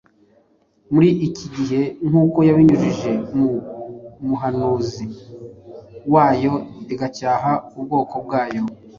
muri 0.93 1.09
iki 1.27 1.45
gihe 1.55 1.81
nk’uko 2.09 2.37
yabinyujije 2.47 3.11
mu 3.35 3.47
muhanuzi 4.27 5.05
wayo 6.13 6.53
igacyaha 6.93 7.51
ubwoko 7.77 8.15
bwayo 8.25 8.61